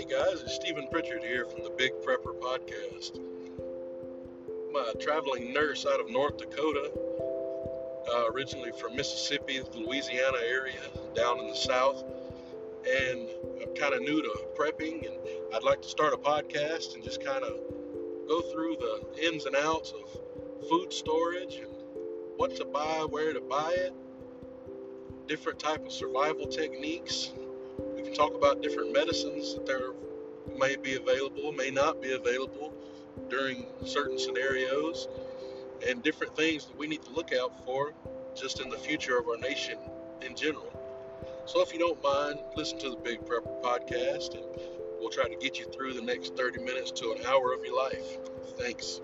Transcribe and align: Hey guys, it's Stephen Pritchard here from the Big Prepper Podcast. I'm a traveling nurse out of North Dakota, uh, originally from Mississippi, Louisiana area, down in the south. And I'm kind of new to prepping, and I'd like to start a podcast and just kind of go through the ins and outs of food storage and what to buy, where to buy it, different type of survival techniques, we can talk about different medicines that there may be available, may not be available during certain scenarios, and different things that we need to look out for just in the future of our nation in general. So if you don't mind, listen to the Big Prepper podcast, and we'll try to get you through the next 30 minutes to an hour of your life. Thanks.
Hey 0.00 0.06
guys, 0.06 0.40
it's 0.40 0.54
Stephen 0.54 0.88
Pritchard 0.90 1.22
here 1.22 1.44
from 1.44 1.62
the 1.62 1.68
Big 1.68 1.92
Prepper 2.00 2.32
Podcast. 2.40 3.20
I'm 4.70 4.74
a 4.74 4.94
traveling 4.98 5.52
nurse 5.52 5.84
out 5.84 6.00
of 6.00 6.08
North 6.08 6.38
Dakota, 6.38 6.90
uh, 8.10 8.32
originally 8.32 8.72
from 8.80 8.96
Mississippi, 8.96 9.60
Louisiana 9.74 10.38
area, 10.42 10.80
down 11.14 11.40
in 11.40 11.48
the 11.48 11.54
south. 11.54 12.02
And 12.88 13.28
I'm 13.60 13.74
kind 13.74 13.92
of 13.92 14.00
new 14.00 14.22
to 14.22 14.46
prepping, 14.58 15.06
and 15.06 15.18
I'd 15.54 15.64
like 15.64 15.82
to 15.82 15.88
start 15.88 16.14
a 16.14 16.16
podcast 16.16 16.94
and 16.94 17.04
just 17.04 17.22
kind 17.22 17.44
of 17.44 17.60
go 18.26 18.40
through 18.52 18.76
the 18.80 19.26
ins 19.26 19.44
and 19.44 19.54
outs 19.54 19.92
of 19.92 20.66
food 20.70 20.94
storage 20.94 21.56
and 21.56 21.68
what 22.38 22.56
to 22.56 22.64
buy, 22.64 23.04
where 23.06 23.34
to 23.34 23.40
buy 23.42 23.74
it, 23.76 23.92
different 25.28 25.58
type 25.58 25.84
of 25.84 25.92
survival 25.92 26.46
techniques, 26.46 27.32
we 28.00 28.06
can 28.06 28.14
talk 28.14 28.34
about 28.34 28.62
different 28.62 28.92
medicines 28.92 29.54
that 29.54 29.66
there 29.66 29.92
may 30.58 30.76
be 30.76 30.94
available, 30.94 31.52
may 31.52 31.70
not 31.70 32.00
be 32.00 32.12
available 32.12 32.72
during 33.28 33.66
certain 33.84 34.18
scenarios, 34.18 35.06
and 35.86 36.02
different 36.02 36.34
things 36.34 36.66
that 36.66 36.76
we 36.78 36.86
need 36.86 37.02
to 37.02 37.10
look 37.10 37.30
out 37.34 37.52
for 37.64 37.92
just 38.34 38.60
in 38.60 38.70
the 38.70 38.78
future 38.78 39.18
of 39.18 39.26
our 39.28 39.36
nation 39.36 39.76
in 40.22 40.34
general. 40.34 40.72
So 41.46 41.60
if 41.60 41.72
you 41.74 41.78
don't 41.78 42.02
mind, 42.02 42.40
listen 42.56 42.78
to 42.78 42.90
the 42.90 42.96
Big 42.96 43.20
Prepper 43.26 43.62
podcast, 43.62 44.34
and 44.34 44.44
we'll 44.98 45.10
try 45.10 45.28
to 45.28 45.36
get 45.36 45.58
you 45.58 45.66
through 45.66 45.94
the 45.94 46.02
next 46.02 46.36
30 46.36 46.62
minutes 46.62 46.90
to 46.92 47.12
an 47.12 47.26
hour 47.26 47.52
of 47.52 47.62
your 47.64 47.76
life. 47.76 48.18
Thanks. 48.58 49.00